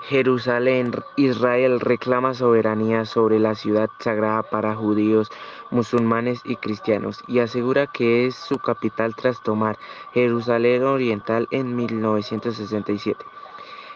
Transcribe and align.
Jerusalén, 0.03 0.91
Israel 1.15 1.79
reclama 1.79 2.33
soberanía 2.33 3.05
sobre 3.05 3.39
la 3.39 3.53
ciudad 3.53 3.89
sagrada 3.99 4.41
para 4.41 4.75
judíos, 4.75 5.29
musulmanes 5.69 6.41
y 6.43 6.55
cristianos 6.55 7.23
y 7.27 7.39
asegura 7.39 7.85
que 7.87 8.25
es 8.25 8.35
su 8.35 8.57
capital 8.57 9.15
tras 9.15 9.41
tomar 9.43 9.77
Jerusalén 10.13 10.83
Oriental 10.83 11.47
en 11.51 11.75
1967. 11.75 13.23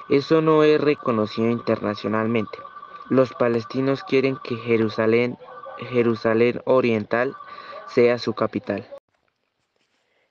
Eso 0.09 0.41
no 0.41 0.63
es 0.63 0.79
reconocido 0.79 1.49
internacionalmente. 1.49 2.59
Los 3.09 3.33
palestinos 3.33 4.03
quieren 4.03 4.37
que 4.43 4.57
Jerusalén, 4.57 5.37
Jerusalén 5.89 6.61
Oriental 6.65 7.35
sea 7.87 8.19
su 8.19 8.33
capital. 8.33 8.87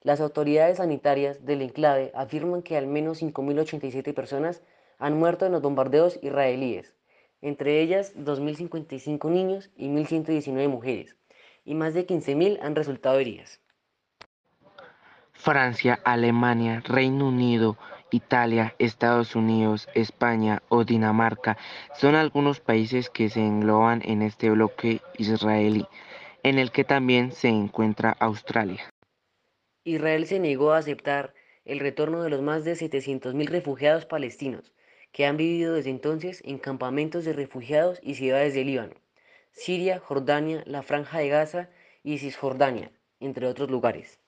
Las 0.03 0.21
autoridades 0.21 0.77
sanitarias 0.77 1.45
del 1.45 1.63
enclave 1.63 2.13
afirman 2.15 2.63
que 2.63 2.77
al 2.77 2.87
menos 2.87 3.23
5.087 3.23 4.15
personas 4.15 4.63
han 5.05 5.19
muerto 5.19 5.45
en 5.45 5.53
los 5.53 5.61
bombardeos 5.61 6.19
israelíes, 6.23 6.95
entre 7.43 7.83
ellas 7.83 8.17
2.055 8.17 9.31
niños 9.31 9.71
y 9.77 9.89
1.119 9.89 10.67
mujeres, 10.67 11.15
y 11.63 11.75
más 11.75 11.93
de 11.93 12.07
15.000 12.07 12.59
han 12.63 12.75
resultado 12.75 13.19
heridas. 13.19 13.61
Francia, 15.33 16.01
Alemania, 16.05 16.83
Reino 16.87 17.29
Unido, 17.29 17.77
Italia, 18.13 18.75
Estados 18.79 19.37
Unidos, 19.37 19.91
España 19.95 20.63
o 20.71 20.85
Dinamarca 20.85 21.59
son 22.01 22.15
algunos 22.15 22.61
países 22.61 23.11
que 23.11 23.29
se 23.29 23.41
engloban 23.41 24.01
en 24.07 24.23
este 24.23 24.49
bloque 24.49 25.03
israelí, 25.19 25.87
en 26.43 26.59
el 26.59 26.73
que 26.73 26.85
también 26.85 27.33
se 27.33 27.49
encuentra 27.49 28.17
Australia. 28.21 28.89
Israel 29.85 30.25
se 30.25 30.39
negó 30.39 30.73
a 30.73 30.79
aceptar 30.79 31.35
el 31.67 31.81
retorno 31.81 32.23
de 32.23 32.31
los 32.31 32.41
más 32.41 32.65
de 32.65 32.73
700.000 32.73 33.49
refugiados 33.49 34.07
palestinos, 34.07 34.73
que 35.15 35.27
han 35.27 35.37
vivido 35.37 35.75
desde 35.75 35.91
entonces 35.91 36.43
en 36.45 36.59
campamentos 36.59 37.25
de 37.25 37.33
refugiados 37.33 38.01
y 38.03 38.17
ciudades 38.17 38.53
de 38.53 38.65
Líbano, 38.65 38.95
Siria, 39.53 40.01
Jordania, 40.01 40.65
la 40.67 40.83
Franja 40.83 41.19
de 41.21 41.29
Gaza 41.29 41.69
y 42.03 42.19
Cisjordania, 42.19 42.91
entre 43.21 43.47
otros 43.47 43.71
lugares. 43.71 44.19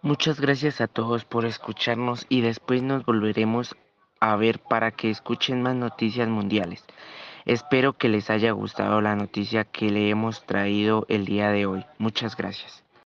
Muchas 0.00 0.40
gracias 0.40 0.80
a 0.80 0.88
todos 0.88 1.26
por 1.26 1.44
escucharnos 1.44 2.24
y 2.30 2.40
después 2.40 2.82
nos 2.82 3.04
volveremos 3.04 3.76
a 4.18 4.34
ver 4.36 4.60
para 4.60 4.92
que 4.92 5.10
escuchen 5.10 5.60
más 5.60 5.76
noticias 5.76 6.26
mundiales. 6.26 6.82
Espero 7.44 7.92
que 7.92 8.08
les 8.08 8.30
haya 8.30 8.52
gustado 8.52 9.02
la 9.02 9.14
noticia 9.14 9.64
que 9.64 9.90
le 9.90 10.08
hemos 10.08 10.46
traído 10.46 11.04
el 11.10 11.26
día 11.26 11.50
de 11.50 11.66
hoy. 11.66 11.84
Muchas 11.98 12.34
gracias. 12.34 12.83